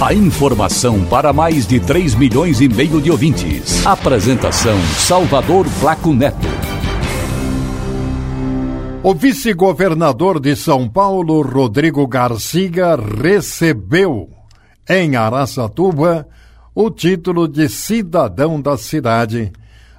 [0.00, 3.86] A informação para mais de 3 milhões e meio de ouvintes.
[3.86, 6.48] Apresentação Salvador Flaco Neto.
[9.02, 14.28] O vice-governador de São Paulo, Rodrigo Garcia, recebeu
[14.88, 16.26] em Araçatuba
[16.74, 19.52] o título de cidadão da cidade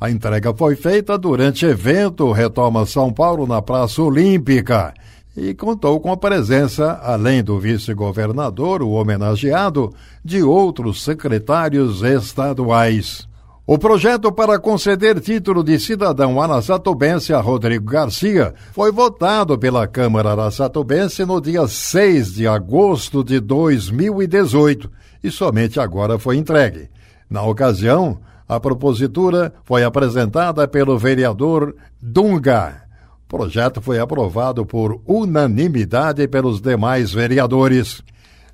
[0.00, 4.94] a entrega foi feita durante evento Retoma São Paulo na Praça Olímpica
[5.38, 13.28] e contou com a presença, além do vice-governador, o homenageado, de outros secretários estaduais.
[13.64, 20.30] O projeto para conceder título de cidadão araçatubense a Rodrigo Garcia foi votado pela Câmara
[20.32, 24.90] Araçatubense no dia 6 de agosto de 2018
[25.22, 26.88] e somente agora foi entregue.
[27.30, 32.87] Na ocasião, a propositura foi apresentada pelo vereador Dunga.
[33.28, 38.02] O projeto foi aprovado por unanimidade pelos demais vereadores.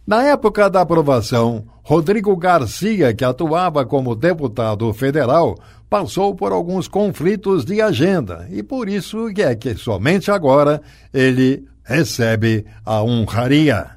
[0.04, 5.54] Na época da aprovação, Rodrigo Garcia, que atuava como deputado federal,
[5.88, 12.66] passou por alguns conflitos de agenda e por isso é que somente agora ele recebe
[12.84, 13.92] a honraria.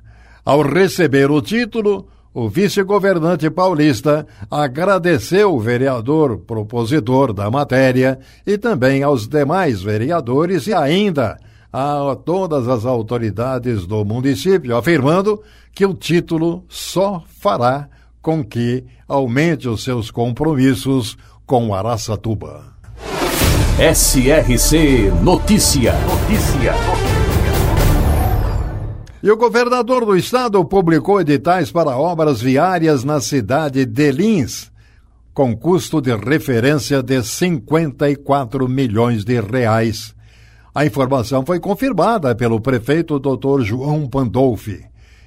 [0.45, 9.01] Ao receber o título, o vice-governante paulista agradeceu o vereador propositor da matéria e também
[9.01, 11.39] aos demais vereadores e ainda
[11.73, 15.41] a todas as autoridades do município, afirmando
[15.73, 17.89] que o título só fará
[18.21, 22.65] com que aumente os seus compromissos com Araçatuba.
[23.79, 25.95] SRC Notícia.
[26.05, 27.16] Notícia.
[29.21, 34.71] E o governador do estado publicou editais para obras viárias na cidade de Lins,
[35.33, 40.13] com custo de referência de 54 milhões de reais.
[40.73, 43.61] A informação foi confirmada pelo prefeito Dr.
[43.61, 44.85] João Pandolfi.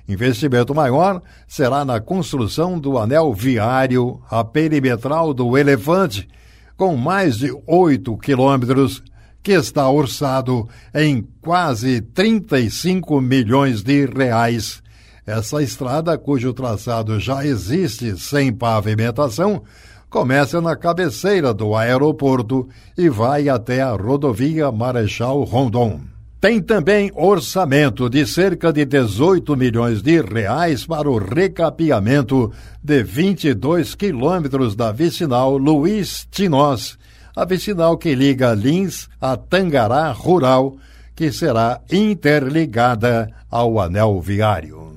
[0.09, 6.29] Investimento maior será na construção do anel viário, a perimetral do Elefante,
[6.77, 9.03] com mais de 8 quilômetros
[9.43, 14.83] que está orçado em quase 35 milhões de reais.
[15.27, 19.63] Essa estrada, cujo traçado já existe sem pavimentação,
[20.09, 22.69] começa na cabeceira do aeroporto
[22.99, 26.01] e vai até a rodovia Marechal Rondon.
[26.41, 32.51] Tem também orçamento de cerca de 18 milhões de reais para o recapeamento
[32.83, 36.99] de 22 quilômetros da vicinal Luiz Tinós,
[37.35, 40.77] a vicinal que liga Lins a Tangará Rural,
[41.15, 44.91] que será interligada ao anel viário.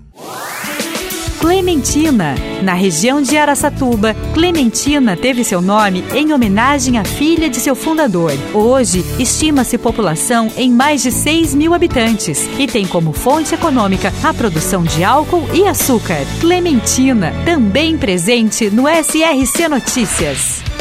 [1.44, 2.36] Clementina.
[2.62, 8.32] Na região de Araçatuba, Clementina teve seu nome em homenagem à filha de seu fundador.
[8.54, 14.34] Hoje, estima-se população em mais de 6 mil habitantes e tem como fonte econômica a
[14.34, 16.26] produção de álcool e açúcar.
[16.40, 20.73] Clementina, também presente no SRC Notícias.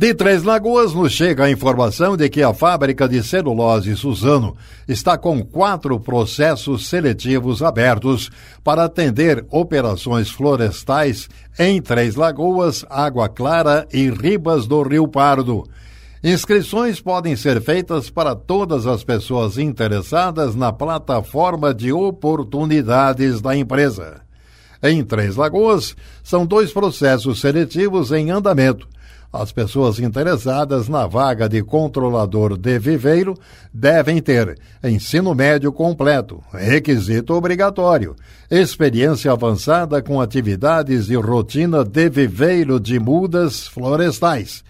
[0.00, 4.56] De Três Lagoas nos chega a informação de que a fábrica de celulose Suzano
[4.88, 8.30] está com quatro processos seletivos abertos
[8.64, 11.28] para atender operações florestais
[11.58, 15.68] em Três Lagoas, Água Clara e Ribas do Rio Pardo.
[16.24, 24.22] Inscrições podem ser feitas para todas as pessoas interessadas na plataforma de oportunidades da empresa.
[24.82, 25.94] Em Três Lagoas,
[26.24, 28.88] são dois processos seletivos em andamento
[29.32, 33.34] as pessoas interessadas na vaga de controlador de viveiro
[33.72, 38.16] devem ter ensino médio completo, requisito obrigatório,
[38.50, 44.64] experiência avançada com atividades de rotina de viveiro de mudas florestais,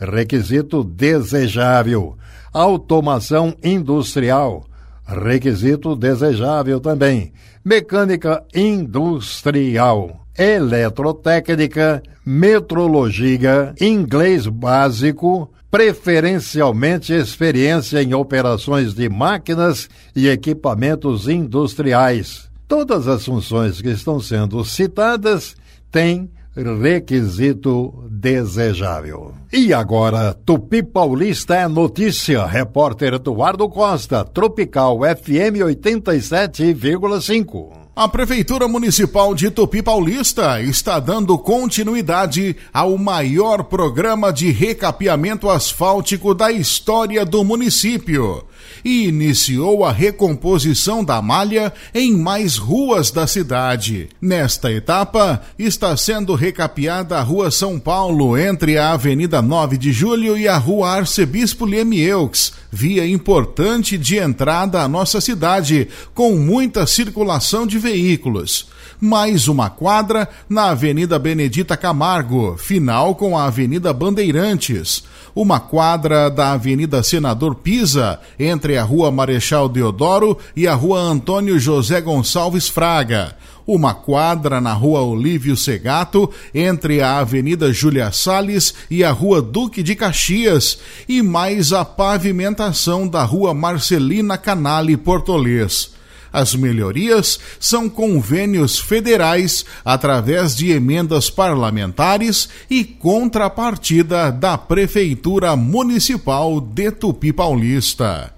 [0.00, 2.16] requisito desejável,
[2.52, 4.64] automação industrial,
[5.06, 7.32] requisito desejável também,
[7.64, 22.48] mecânica industrial eletrotécnica, metrologia, inglês básico, preferencialmente experiência em operações de máquinas e equipamentos industriais.
[22.66, 25.54] Todas as funções que estão sendo citadas
[25.92, 29.34] têm requisito desejável.
[29.52, 32.46] E agora, Tupi Paulista é notícia.
[32.46, 37.79] Repórter Eduardo Costa, Tropical FM 87,5.
[37.94, 46.32] A Prefeitura Municipal de Tupi Paulista está dando continuidade ao maior programa de recapeamento asfáltico
[46.32, 48.44] da história do município
[48.84, 54.08] e iniciou a recomposição da malha em mais ruas da cidade.
[54.20, 60.36] Nesta etapa, está sendo recapeada a Rua São Paulo, entre a Avenida 9 de Julho
[60.36, 67.66] e a Rua Arcebispo Liemieux, via importante de entrada à nossa cidade, com muita circulação
[67.66, 68.68] de veículos
[69.00, 75.04] mais uma quadra na Avenida Benedita Camargo, final com a Avenida Bandeirantes,
[75.34, 81.58] uma quadra da Avenida Senador Pisa, entre a Rua Marechal Deodoro e a Rua Antônio
[81.58, 83.34] José Gonçalves Fraga,
[83.66, 89.82] uma quadra na Rua Olívio Segato, entre a Avenida Júlia Salles e a Rua Duque
[89.82, 95.99] de Caxias, e mais a pavimentação da Rua Marcelina Canale Portolês.
[96.32, 106.90] As melhorias são convênios federais através de emendas parlamentares e contrapartida da Prefeitura Municipal de
[106.90, 108.32] Tupi Paulista.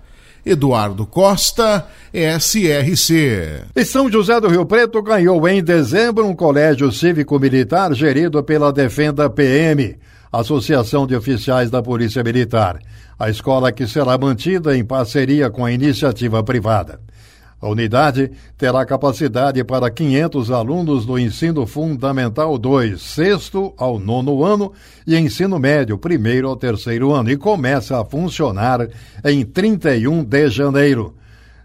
[0.45, 3.65] Eduardo Costa, SRC.
[3.77, 9.31] E São José do Rio Preto ganhou em dezembro um colégio cívico-militar gerido pela Defenda
[9.31, 9.97] PM,
[10.33, 12.81] Associação de Oficiais da Polícia Militar.
[13.17, 16.99] A escola que será mantida em parceria com a iniciativa privada.
[17.63, 24.73] A unidade terá capacidade para 500 alunos do ensino fundamental 2, sexto ao nono ano,
[25.07, 28.89] e ensino médio, primeiro ao terceiro ano, e começa a funcionar
[29.25, 31.15] em 31 de janeiro.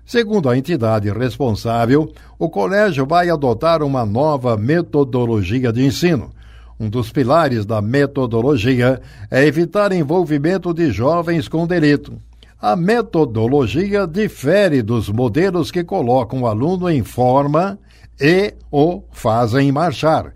[0.05, 6.31] Segundo a entidade responsável, o colégio vai adotar uma nova metodologia de ensino.
[6.79, 9.01] Um dos pilares da metodologia
[9.31, 12.21] é evitar envolvimento de jovens com delito.
[12.59, 17.77] A metodologia difere dos modelos que colocam o aluno em forma
[18.19, 20.33] e o fazem marchar.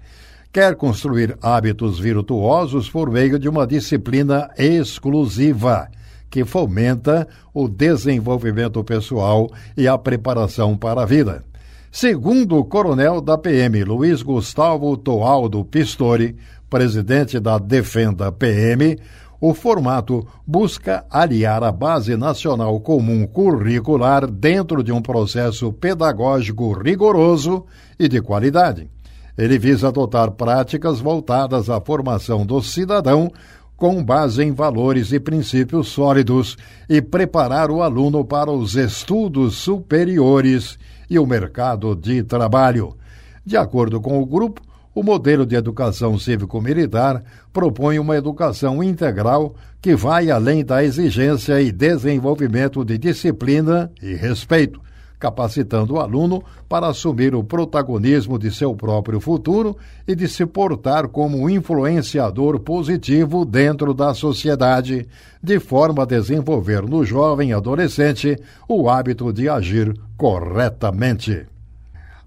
[0.54, 5.90] Quer construir hábitos virtuosos por meio de uma disciplina exclusiva,
[6.30, 11.44] que fomenta o desenvolvimento pessoal e a preparação para a vida.
[11.92, 16.38] Segundo o coronel da PM, Luiz Gustavo Toaldo Pistori,
[16.70, 18.96] presidente da Defenda PM,
[19.42, 27.66] o formato busca aliar a Base Nacional Comum Curricular dentro de um processo pedagógico rigoroso
[28.00, 28.88] e de qualidade.
[29.36, 33.32] Ele visa adotar práticas voltadas à formação do cidadão
[33.76, 36.56] com base em valores e princípios sólidos
[36.88, 40.78] e preparar o aluno para os estudos superiores
[41.10, 42.96] e o mercado de trabalho.
[43.44, 44.62] De acordo com o grupo,
[44.94, 47.24] o modelo de educação cívico-militar
[47.54, 54.82] propõe uma educação integral que vai além da exigência e desenvolvimento de disciplina e respeito,
[55.18, 59.78] capacitando o aluno para assumir o protagonismo de seu próprio futuro
[60.08, 65.08] e de se portar como um influenciador positivo dentro da sociedade,
[65.42, 71.46] de forma a desenvolver no jovem adolescente o hábito de agir corretamente.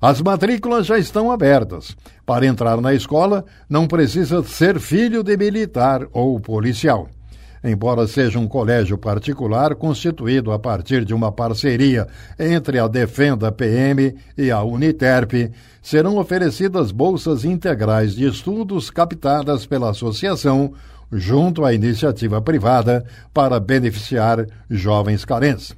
[0.04, 1.96] As matrículas já estão abertas.
[2.26, 7.08] Para entrar na escola, não precisa ser filho de militar ou policial.
[7.64, 12.06] Embora seja um colégio particular constituído a partir de uma parceria
[12.38, 19.88] entre a Defenda PM e a Uniterp, serão oferecidas bolsas integrais de estudos captadas pela
[19.88, 20.75] associação
[21.11, 25.75] junto à iniciativa privada para beneficiar jovens carentes.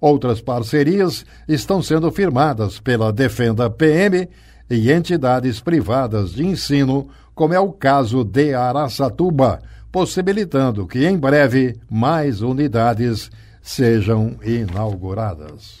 [0.00, 4.28] Outras parcerias estão sendo firmadas pela Defenda PM
[4.70, 9.60] e entidades privadas de ensino, como é o caso de Araçatuba,
[9.92, 13.30] possibilitando que em breve mais unidades
[13.60, 15.80] sejam inauguradas.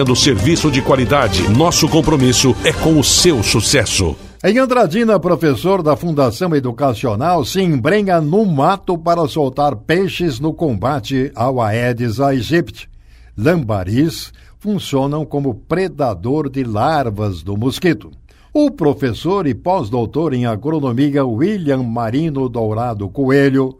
[0.00, 1.48] oferecendo serviço de qualidade.
[1.50, 4.16] Nosso compromisso é com o seu sucesso.
[4.42, 11.30] Em Andradina, professor da Fundação Educacional se embrenha no mato para soltar peixes no combate
[11.34, 12.88] ao Aedes aegypti.
[13.36, 18.10] Lambaris funcionam como predador de larvas do mosquito.
[18.52, 23.78] O professor e pós-doutor em agronomia William Marino Dourado Coelho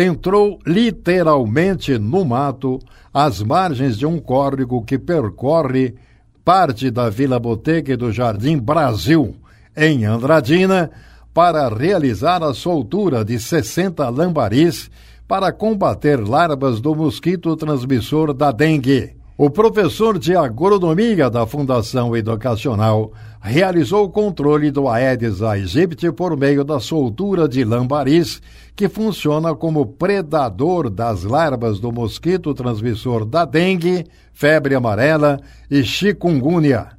[0.00, 2.78] entrou literalmente no mato
[3.12, 5.96] às margens de um córrego que percorre
[6.44, 9.34] parte da Vila Botega e do Jardim Brasil,
[9.76, 10.88] em Andradina,
[11.34, 14.88] para realizar a soltura de 60 lambaris
[15.26, 19.17] para combater larvas do mosquito transmissor da dengue.
[19.40, 26.64] O professor de agronomia da Fundação Educacional realizou o controle do Aedes aegypti por meio
[26.64, 28.42] da soltura de lambaris,
[28.74, 35.38] que funciona como predador das larvas do mosquito transmissor da dengue, febre amarela
[35.70, 36.97] e chikungunya.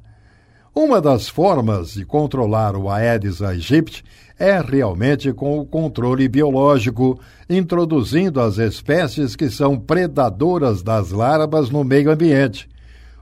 [0.82, 4.02] Uma das formas de controlar o Aedes aegypti
[4.38, 7.20] é realmente com o controle biológico,
[7.50, 12.66] introduzindo as espécies que são predadoras das larvas no meio ambiente.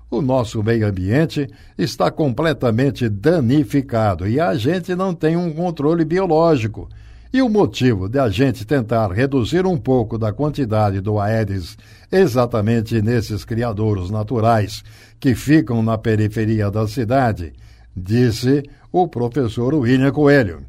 [0.08, 6.88] O nosso meio ambiente está completamente danificado e a gente não tem um controle biológico.
[7.30, 11.76] E o motivo de a gente tentar reduzir um pouco da quantidade do Aedes
[12.10, 14.82] exatamente nesses criadouros naturais
[15.20, 17.52] que ficam na periferia da cidade,
[17.94, 20.64] disse o professor William Coelho.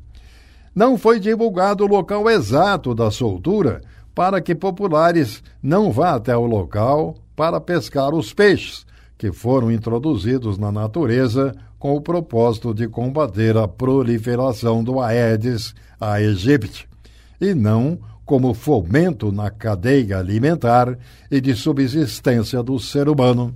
[0.76, 3.82] Não foi divulgado o local exato da soltura
[4.14, 8.86] para que populares não vá até o local para pescar os peixes
[9.20, 16.88] que foram introduzidos na natureza com o propósito de combater a proliferação do Aedes aegypti,
[17.40, 20.98] e não como fomento na cadeia alimentar
[21.30, 23.54] e de subsistência do ser humano.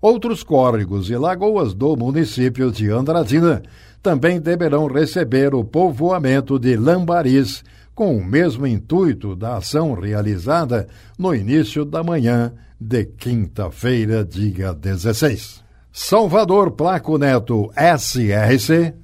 [0.00, 3.60] Outros córregos e lagoas do município de Andradina
[4.00, 11.34] também deverão receber o povoamento de lambaris, com o mesmo intuito da ação realizada no
[11.34, 15.62] início da manhã de quinta-feira, dia 16.
[15.92, 18.94] Salvador Placo Neto, SRC.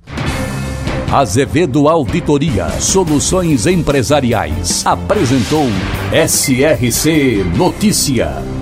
[1.12, 5.64] Azevedo Auditoria Soluções Empresariais apresentou
[6.12, 8.57] SRC Notícia.